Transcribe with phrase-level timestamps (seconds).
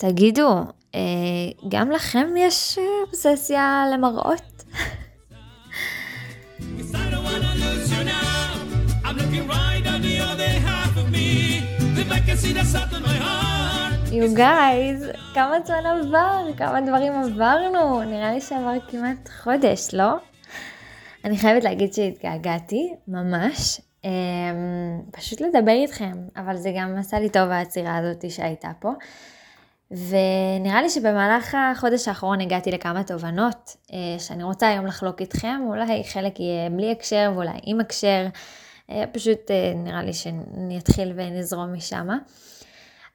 [0.00, 0.48] תגידו,
[0.94, 1.00] אה,
[1.68, 4.64] גם לכם יש אובססיה למראות?
[14.06, 20.16] You guys, כמה זמן עבר, כמה דברים עברנו, נראה לי שעבר כמעט חודש, לא?
[21.24, 23.80] אני חייבת להגיד שהתגעגעתי, ממש.
[24.04, 24.10] אמ,
[25.10, 28.92] פשוט לדבר איתכם, אבל זה גם עשה לי טוב העצירה הזאת שהייתה פה.
[29.90, 36.04] ונראה לי שבמהלך החודש האחרון הגעתי לכמה תובנות אה, שאני רוצה היום לחלוק איתכם, אולי
[36.04, 38.26] חלק יהיה בלי הקשר ואולי עם הקשר,
[38.90, 42.08] אה, פשוט אה, נראה לי שאני אתחיל ונזרום משם.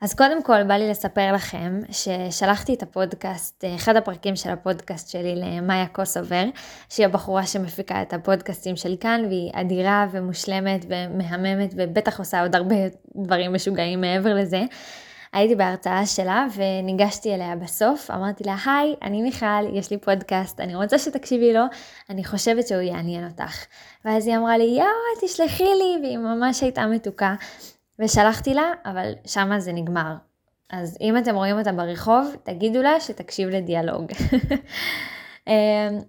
[0.02, 5.36] אז קודם כל בא לי לספר לכם ששלחתי את הפודקאסט, אחד הפרקים של הפודקאסט שלי
[5.36, 6.44] למאיה קוסובר,
[6.90, 12.76] שהיא הבחורה שמפיקה את הפודקאסטים של כאן, והיא אדירה ומושלמת ומהממת ובטח עושה עוד הרבה
[13.16, 14.62] דברים משוגעים מעבר לזה.
[15.34, 20.76] הייתי בהרצאה שלה וניגשתי אליה בסוף, אמרתי לה, היי, אני מיכל, יש לי פודקאסט, אני
[20.76, 21.64] רוצה שתקשיבי לו,
[22.10, 23.66] אני חושבת שהוא יעניין אותך.
[24.06, 24.88] ואז היא אמרה לי, יואו,
[25.22, 27.36] תשלחי לי, והיא ממש הייתה מתוקה.
[28.00, 30.14] ושלחתי לה, אבל שמה זה נגמר.
[30.72, 34.12] אז אם אתם רואים אותה ברחוב, תגידו לה שתקשיב לדיאלוג.
[35.48, 35.54] אמ,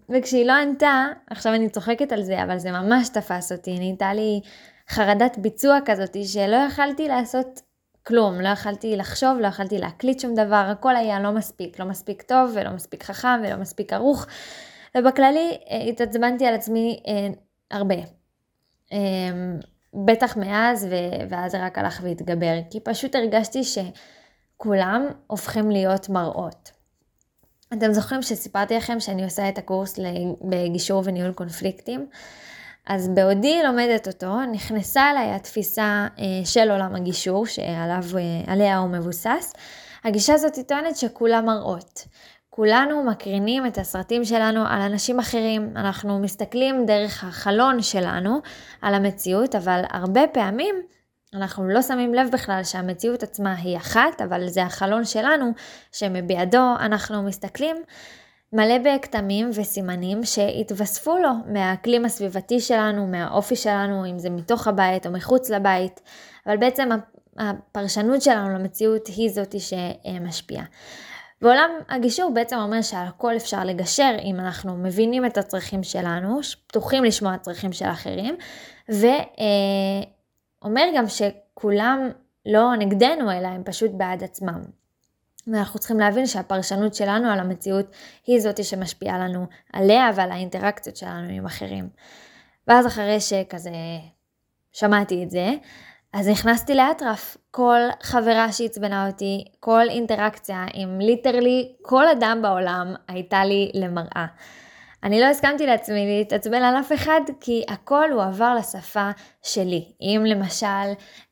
[0.09, 4.41] וכשהיא לא ענתה, עכשיו אני צוחקת על זה, אבל זה ממש תפס אותי, נהייתה לי
[4.89, 7.61] חרדת ביצוע כזאת, שלא יכלתי לעשות
[8.07, 12.23] כלום, לא יכלתי לחשוב, לא יכלתי להקליט שום דבר, הכל היה לא מספיק, לא מספיק
[12.23, 14.27] טוב ולא מספיק חכם ולא מספיק ערוך,
[14.97, 17.29] ובכללי אה, התעצבנתי על עצמי אה,
[17.71, 17.95] הרבה.
[18.93, 18.99] אה,
[20.05, 26.71] בטח מאז, ו- ואז זה רק הלך והתגבר, כי פשוט הרגשתי שכולם הופכים להיות מראות.
[27.73, 29.99] אתם זוכרים שסיפרתי לכם שאני עושה את הקורס
[30.49, 32.09] בגישור וניהול קונפליקטים?
[32.87, 39.53] אז בעודי לומדת אותו, נכנסה אליי התפיסה אה, של עולם הגישור, שעליה אה, הוא מבוסס.
[40.05, 42.05] הגישה הזאת טוענת שכולם מראות.
[42.51, 48.41] כולנו מקרינים את הסרטים שלנו על אנשים אחרים, אנחנו מסתכלים דרך החלון שלנו
[48.83, 50.75] על המציאות, אבל הרבה פעמים
[51.35, 55.53] אנחנו לא שמים לב בכלל שהמציאות עצמה היא אחת, אבל זה החלון שלנו
[55.93, 57.77] שמביעדו אנחנו מסתכלים.
[58.55, 65.13] מלא בכתמים וסימנים שהתווספו לו מהאקלים הסביבתי שלנו, מהאופי שלנו, אם זה מתוך הבית או
[65.13, 66.01] מחוץ לבית,
[66.47, 66.89] אבל בעצם
[67.39, 70.65] הפרשנות שלנו למציאות היא זאתי שמשפיעה.
[71.43, 77.05] ועולם הגישור בעצם אומר שעל הכל אפשר לגשר אם אנחנו מבינים את הצרכים שלנו, פתוחים
[77.05, 78.37] לשמוע צרכים של אחרים,
[78.89, 82.11] ואומר גם שכולם
[82.47, 84.84] לא נגדנו אלא הם פשוט בעד עצמם.
[85.47, 87.87] ואנחנו צריכים להבין שהפרשנות שלנו על המציאות
[88.27, 91.89] היא זאתי שמשפיעה לנו עליה ועל האינטראקציות שלנו עם אחרים.
[92.69, 93.71] ואז אחרי שכזה
[94.73, 95.55] שמעתי את זה,
[96.13, 97.37] אז נכנסתי לאטרף.
[97.51, 104.27] כל חברה שעצבנה אותי, כל אינטראקציה עם ליטרלי כל אדם בעולם הייתה לי למראה.
[105.05, 109.11] אני לא הסכמתי לעצמי להתעצבן על אף אחד, כי הכל הועבר לשפה
[109.43, 109.85] שלי.
[110.01, 110.67] אם למשל,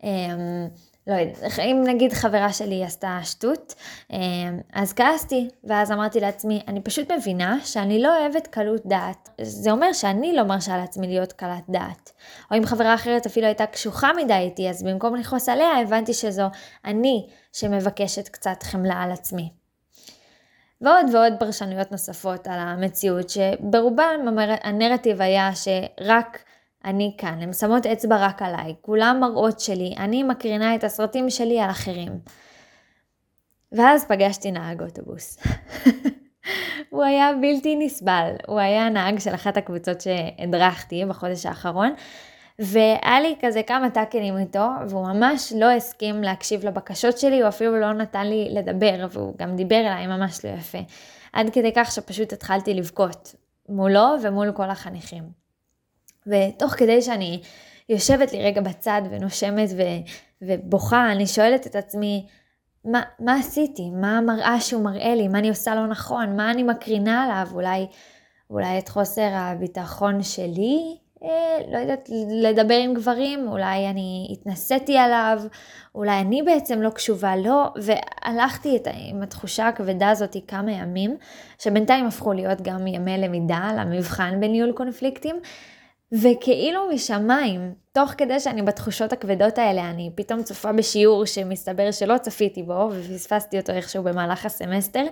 [0.03, 0.69] אמ,
[1.07, 3.75] לא יודעת, אם נגיד חברה שלי עשתה שטות,
[4.13, 9.29] אמ, אז כעסתי, ואז אמרתי לעצמי, אני פשוט מבינה שאני לא אוהבת קלות דעת.
[9.43, 12.13] זה אומר שאני לא מרשה לעצמי להיות קלת דעת.
[12.51, 16.47] או אם חברה אחרת אפילו הייתה קשוחה מדי איתי, אז במקום לכעוס עליה, הבנתי שזו
[16.85, 19.53] אני שמבקשת קצת חמלה על עצמי.
[20.81, 26.45] ועוד ועוד פרשנויות נוספות על המציאות, שברובם הנרטיב היה שרק
[26.85, 31.61] אני כאן, הן שמות אצבע רק עליי, כולם מראות שלי, אני מקרינה את הסרטים שלי
[31.61, 32.19] על אחרים.
[33.73, 35.39] ואז פגשתי נהג אוטובוס.
[36.91, 41.95] הוא היה בלתי נסבל, הוא היה נהג של אחת הקבוצות שהדרכתי בחודש האחרון,
[42.59, 47.81] והיה לי כזה כמה טאקלים איתו, והוא ממש לא הסכים להקשיב לבקשות שלי, הוא אפילו
[47.81, 50.79] לא נתן לי לדבר, והוא גם דיבר אליי ממש לא יפה.
[51.33, 53.35] עד כדי כך שפשוט התחלתי לבכות
[53.69, 55.42] מולו ומול כל החניכים.
[56.27, 57.41] ותוך כדי שאני
[57.89, 59.83] יושבת לי רגע בצד ונושמת ו,
[60.43, 62.27] ובוכה, אני שואלת את עצמי,
[62.85, 63.91] מה, מה עשיתי?
[63.91, 65.29] מה המראה שהוא מראה לי?
[65.29, 66.37] מה אני עושה לא נכון?
[66.37, 67.49] מה אני מקרינה עליו?
[67.55, 67.87] אולי,
[68.51, 70.97] אולי את חוסר הביטחון שלי?
[71.25, 72.09] אה, לא יודעת,
[72.43, 73.49] לדבר עם גברים?
[73.49, 75.43] אולי אני התנסיתי עליו?
[75.95, 77.45] אולי אני בעצם לא קשובה לו?
[77.45, 81.17] לא, והלכתי את, עם התחושה הכבדה הזאת כמה ימים,
[81.59, 85.37] שבינתיים הפכו להיות גם ימי למידה למבחן בניהול קונפליקטים.
[86.13, 92.63] וכאילו משמיים, תוך כדי שאני בתחושות הכבדות האלה, אני פתאום צופה בשיעור שמסתבר שלא צפיתי
[92.63, 95.05] בו, ופספסתי אותו איכשהו במהלך הסמסטר,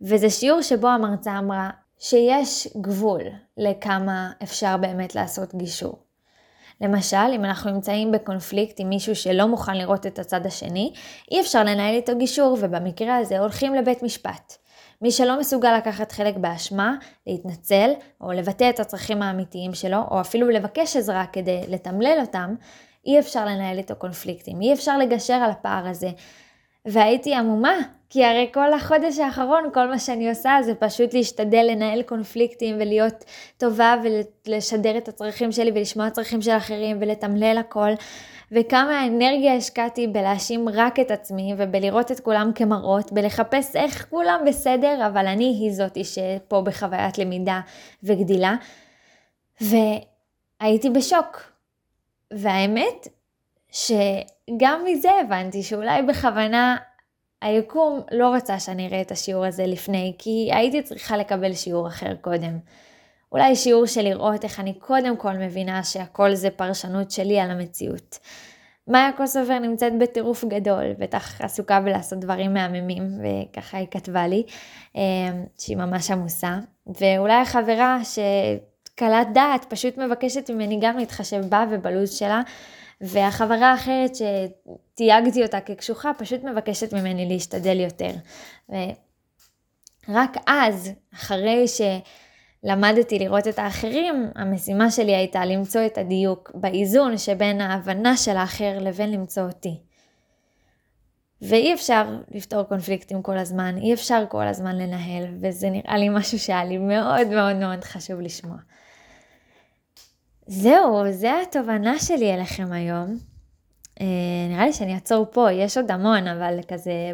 [0.00, 3.22] וזה שיעור שבו המרצה אמרה שיש גבול
[3.56, 5.98] לכמה אפשר באמת לעשות גישור.
[6.80, 10.92] למשל, אם אנחנו נמצאים בקונפליקט עם מישהו שלא מוכן לראות את הצד השני,
[11.30, 14.61] אי אפשר לנהל איתו גישור, ובמקרה הזה הולכים לבית משפט.
[15.02, 16.94] מי שלא מסוגל לקחת חלק באשמה,
[17.26, 17.90] להתנצל,
[18.20, 22.54] או לבטא את הצרכים האמיתיים שלו, או אפילו לבקש עזרה כדי לתמלל אותם,
[23.06, 26.08] אי אפשר לנהל איתו קונפליקטים, אי אפשר לגשר על הפער הזה.
[26.86, 27.78] והייתי עמומה,
[28.10, 33.24] כי הרי כל החודש האחרון, כל מה שאני עושה זה פשוט להשתדל לנהל קונפליקטים ולהיות
[33.56, 33.96] טובה
[34.46, 37.90] ולשדר את הצרכים שלי ולשמוע צרכים של אחרים ולתמלל הכל.
[38.52, 45.06] וכמה אנרגיה השקעתי בלהאשים רק את עצמי ובלראות את כולם כמראות, בלחפש איך כולם בסדר,
[45.06, 47.60] אבל אני היא זאתי שפה בחוויית למידה
[48.02, 48.54] וגדילה.
[49.60, 51.52] והייתי בשוק.
[52.30, 53.08] והאמת
[53.70, 56.76] שגם מזה הבנתי שאולי בכוונה
[57.42, 62.14] היקום לא רצה שאני אראה את השיעור הזה לפני, כי הייתי צריכה לקבל שיעור אחר
[62.20, 62.58] קודם.
[63.32, 68.18] אולי שיעור של לראות איך אני קודם כל מבינה שהכל זה פרשנות שלי על המציאות.
[68.88, 74.42] מאיה קוסובר נמצאת בטירוף גדול, בטח עסוקה בלעשות דברים מהממים, וככה היא כתבה לי,
[74.94, 75.00] אמ,
[75.58, 76.58] שהיא ממש עמוסה.
[76.86, 82.42] ואולי החברה שקלת דעת פשוט מבקשת ממני גם להתחשב בה ובלו"ז שלה,
[83.00, 88.10] והחברה האחרת שתייגתי אותה כקשוחה פשוט מבקשת ממני להשתדל יותר.
[90.08, 91.64] ורק אז, אחרי
[92.64, 98.78] שלמדתי לראות את האחרים, המשימה שלי הייתה למצוא את הדיוק באיזון שבין ההבנה של האחר
[98.80, 99.80] לבין למצוא אותי.
[101.42, 106.38] ואי אפשר לפתור קונפליקטים כל הזמן, אי אפשר כל הזמן לנהל, וזה נראה לי משהו
[106.38, 108.56] שהיה לי מאוד מאוד מאוד חשוב לשמוע.
[110.46, 113.18] זהו, זה התובנה שלי אליכם היום.
[114.00, 114.06] אה,
[114.48, 117.12] נראה לי שאני אעצור פה, יש עוד המון, אבל כזה,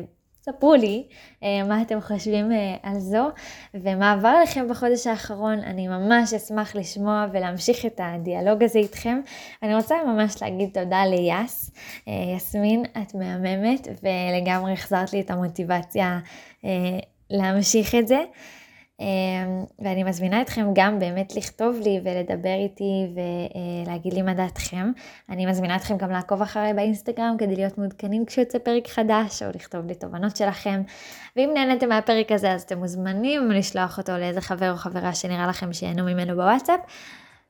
[0.48, 1.04] ספרו לי
[1.42, 3.28] אה, מה אתם חושבים אה, על זו,
[3.74, 5.58] ומה עבר לכם בחודש האחרון.
[5.58, 9.20] אני ממש אשמח לשמוע ולהמשיך את הדיאלוג הזה איתכם.
[9.62, 11.70] אני רוצה ממש להגיד תודה ליאס.
[12.36, 16.18] יסמין, את מהממת, ולגמרי החזרת לי את המוטיבציה
[17.30, 18.20] להמשיך את זה.
[19.00, 24.92] אמ, ואני מזמינה אתכם גם באמת לכתוב לי ולדבר איתי ולהגיד לי מה דעתכם.
[25.28, 29.86] אני מזמינה אתכם גם לעקוב אחריי באינסטגרם כדי להיות מעודכנים כשיוצא פרק חדש, או לכתוב
[29.86, 30.82] לי תובנות שלכם.
[31.36, 35.72] ואם נהנתם מהפרק הזה אז אתם מוזמנים לשלוח אותו לאיזה חבר או חברה שנראה לכם
[35.72, 36.80] שיהנו ממנו בוואטסאפ.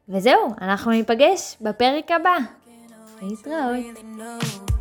[0.08, 2.36] וזהו, אנחנו ניפגש בפרק הבא.
[3.22, 4.77] להתראות.